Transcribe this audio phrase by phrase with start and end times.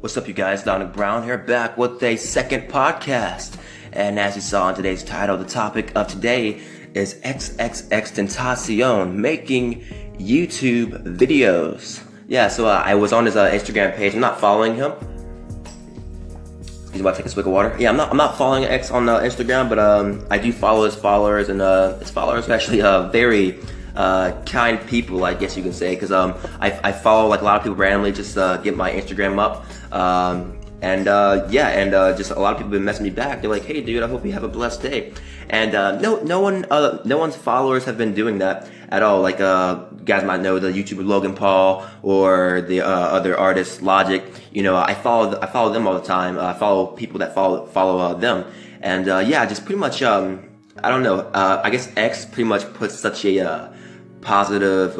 [0.00, 0.62] What's up, you guys?
[0.62, 3.58] Dominic Brown here, back with a second podcast.
[3.92, 6.62] And as you saw in today's title, the topic of today
[6.94, 9.82] is XXXTentacion making
[10.14, 12.02] YouTube videos.
[12.28, 14.14] Yeah, so uh, I was on his uh, Instagram page.
[14.14, 14.92] I'm not following him.
[16.92, 17.76] He's about to take a swig of water.
[17.78, 18.10] Yeah, I'm not.
[18.10, 21.60] I'm not following X on uh, Instagram, but um, I do follow his followers, and
[21.60, 23.58] uh, his followers are actually uh, very
[23.96, 27.44] uh, kind people, I guess you can say, because um, I, I follow like a
[27.44, 29.64] lot of people randomly just uh, get my Instagram up.
[29.92, 33.10] Um, and uh, yeah, and uh, just a lot of people have been messaging me
[33.10, 33.40] back.
[33.40, 35.12] They're like, "Hey, dude, I hope you have a blessed day."
[35.50, 39.20] And uh, no, no one, uh, no one's followers have been doing that at all.
[39.20, 39.74] Like, uh,
[40.04, 44.24] guys might know the YouTuber Logan Paul or the other artist Logic.
[44.52, 46.38] You know, I follow, I follow them all the time.
[46.38, 48.46] I follow people that follow follow them,
[48.80, 50.02] and yeah, just pretty much.
[50.02, 50.46] Um,
[50.82, 51.30] I don't know.
[51.34, 53.70] I guess X pretty much puts such a
[54.22, 54.96] positive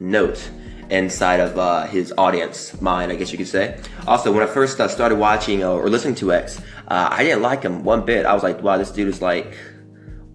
[0.00, 0.50] note
[0.90, 3.80] inside of uh, his audience mind, I guess you could say.
[4.06, 7.42] Also, when I first uh, started watching uh, or listening to X, uh, I didn't
[7.42, 8.26] like him one bit.
[8.26, 9.56] I was like, wow, this dude is like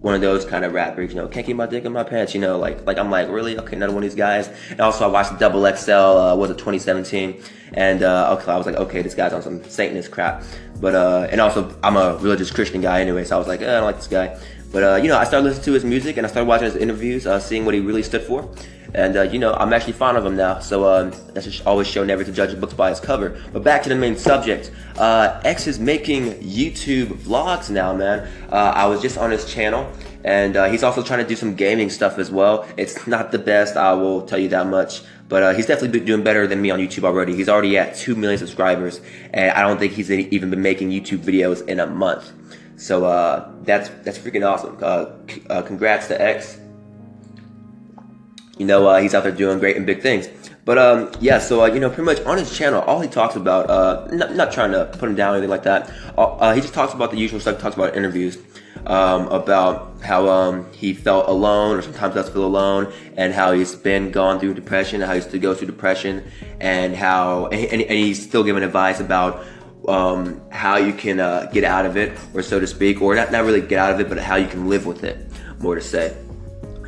[0.00, 2.34] one of those kind of rappers, you know, can't keep my dick in my pants,
[2.34, 3.58] you know, like, like I'm like, really?
[3.58, 4.48] Okay, another one of these guys.
[4.70, 7.42] And also I watched Double XL, uh, was it 2017?
[7.74, 10.42] And, uh, okay, I was like, okay, this guy's on some Satanist crap.
[10.80, 13.68] But, uh, and also I'm a religious Christian guy anyway, so I was like, eh,
[13.68, 14.40] I don't like this guy.
[14.72, 16.76] But, uh, you know, I started listening to his music and I started watching his
[16.76, 18.48] interviews, uh, seeing what he really stood for.
[18.94, 20.58] And, uh, you know, I'm actually fond of him now.
[20.60, 23.40] So um, that's just always show never to judge a book by its cover.
[23.52, 24.70] But back to the main subject.
[24.96, 28.28] Uh, X is making YouTube vlogs now, man.
[28.50, 29.90] Uh, I was just on his channel.
[30.22, 32.66] And uh, he's also trying to do some gaming stuff as well.
[32.76, 35.02] It's not the best, I will tell you that much.
[35.28, 37.34] But he's definitely been doing better than me on YouTube already.
[37.34, 39.00] He's already at 2 million subscribers.
[39.32, 42.32] And I don't think he's even been making YouTube videos in a month.
[42.80, 44.78] So uh, that's that's freaking awesome.
[44.80, 46.58] Uh, congrats to X
[48.60, 50.28] you know, uh, he's out there doing great and big things.
[50.66, 53.34] But um, yeah, so uh, you know, pretty much on his channel, all he talks
[53.34, 55.90] about, uh, not, not trying to put him down or anything like that.
[56.18, 57.58] Uh, uh he just talks about the usual stuff.
[57.58, 58.36] Talks about interviews,
[58.84, 63.74] um, about how um, he felt alone, or sometimes does feel alone, and how he's
[63.74, 67.98] been gone through depression, how he used to go through depression, and how and, and
[67.98, 69.42] he's still giving advice about
[69.88, 73.32] um, how you can uh, get out of it, or so to speak, or not
[73.32, 75.26] not really get out of it, but how you can live with it.
[75.60, 76.16] More to say.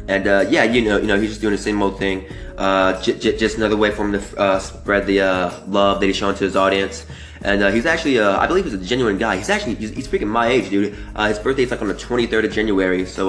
[0.09, 2.27] And uh, yeah, you know, you know, he's just doing the same old thing.
[2.59, 6.07] Uh, j- j- just another way for him to uh, spread the uh, love that
[6.07, 7.07] he's showing to his audience.
[7.43, 9.37] And uh, he's actually, uh, I believe, he's a genuine guy.
[9.37, 10.95] He's actually, he's, he's freaking my age, dude.
[10.95, 13.05] his birthday is like on the 23rd of January.
[13.07, 13.29] So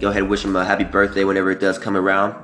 [0.00, 2.34] go ahead and wish him a happy birthday whenever it does come around.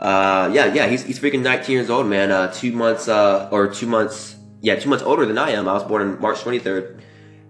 [0.00, 2.52] yeah, yeah, he's, he's freaking 19 years old, man.
[2.54, 5.68] two months, or two months, yeah, two months older than I am.
[5.68, 7.00] I was born on March 23rd.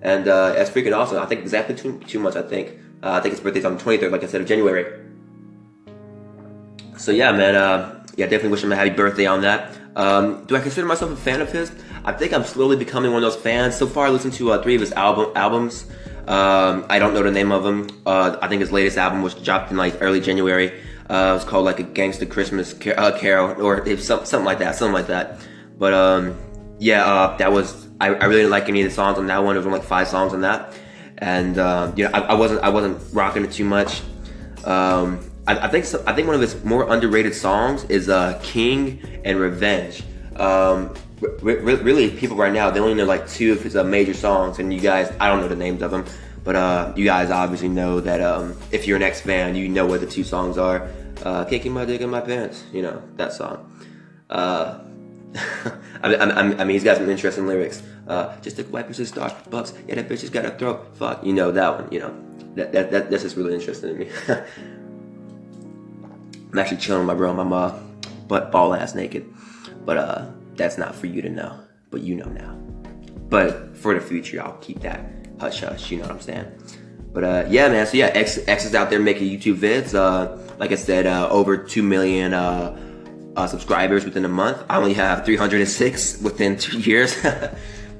[0.03, 1.19] And that's freaking awesome.
[1.19, 2.78] I think exactly two, two months, I think.
[3.03, 5.00] I think his birthday's on the 23rd, like I said, of January.
[6.97, 7.54] So yeah, man.
[7.54, 9.75] Uh, yeah, definitely wish him a happy birthday on that.
[9.97, 11.72] Um, do I consider myself a fan of his?
[12.04, 13.75] I think I'm slowly becoming one of those fans.
[13.75, 15.87] So far, I listened to uh, three of his album albums.
[16.26, 17.88] Um, I don't know the name of them.
[18.06, 20.78] Uh, I think his latest album was dropped in like early January.
[21.09, 24.59] Uh, it was called like a Gangsta Christmas car- uh, Carol or some, something like
[24.59, 25.41] that, something like that.
[25.78, 26.37] But um,
[26.80, 29.44] yeah, uh, that was I, I, really didn't like any of the songs on that
[29.44, 29.54] one.
[29.54, 30.74] There was only like five songs on that,
[31.18, 34.00] and uh, you know I, I, wasn't I wasn't rocking it too much.
[34.64, 38.40] Um, I, I think so, I think one of his more underrated songs is uh,
[38.42, 40.02] "King" and "Revenge."
[40.36, 43.84] Um, re- re- really, people right now they only know like two of his uh,
[43.84, 46.06] major songs, and you guys I don't know the names of them,
[46.44, 49.84] but uh, you guys obviously know that um, if you're an X fan, you know
[49.84, 50.88] what the two songs are.
[51.22, 53.66] Uh, "Kicking My Dick in My Pants," you know that song.
[56.03, 57.83] I, I, I, mean, he's got some interesting lyrics.
[58.09, 59.88] Uh, just took wipers to Starbucks.
[59.88, 60.97] Yeah, that bitch has got a throat.
[60.97, 61.93] Fuck, you know that one.
[61.93, 62.25] You know
[62.55, 64.11] that that, that that's just really interesting to me.
[66.53, 67.38] I'm actually chilling with my bro.
[67.38, 67.78] I'm uh,
[68.27, 69.33] butt ball ass naked.
[69.84, 71.61] But uh, that's not for you to know.
[71.91, 72.55] But you know now.
[73.28, 75.05] But for the future, I'll keep that
[75.38, 75.91] hush hush.
[75.91, 76.47] You know what I'm saying?
[77.12, 77.87] But uh, yeah, man.
[77.87, 79.94] So yeah, X, X is out there making YouTube vids.
[79.94, 82.77] Uh, like I said, uh, over two million uh,
[83.40, 84.62] uh, subscribers within a month.
[84.69, 87.16] I only have 306 within two years.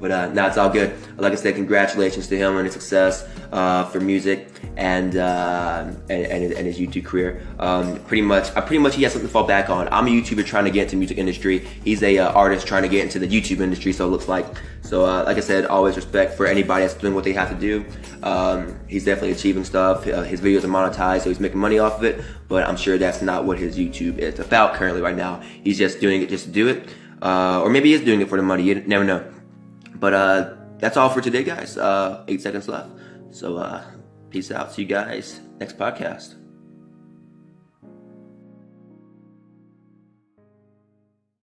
[0.00, 0.96] But uh, now it's all good.
[1.19, 6.52] Like I said, congratulations to him on his success uh, for music and, uh, and,
[6.52, 7.46] and his YouTube career.
[7.58, 9.88] Um, pretty much, uh, pretty much he has something to fall back on.
[9.88, 11.58] I'm a YouTuber trying to get into music industry.
[11.84, 13.93] He's a uh, artist trying to get into the YouTube industry.
[13.93, 14.46] So it looks like.
[14.82, 17.55] So uh, like I said, always respect for anybody that's doing what they have to
[17.55, 17.84] do.
[18.22, 20.06] Um, he's definitely achieving stuff.
[20.06, 22.25] Uh, his videos are monetized, so he's making money off of it.
[22.49, 25.40] But I'm sure that's not what his YouTube is about currently right now.
[25.62, 26.88] He's just doing it just to do it.
[27.22, 28.64] or maybe he is doing it for the money.
[28.64, 29.25] You never know.
[30.00, 31.76] But uh, that's all for today, guys.
[31.76, 32.88] Uh, eight seconds left.
[33.31, 33.84] So uh,
[34.31, 34.73] peace out.
[34.73, 36.39] See you guys next podcast.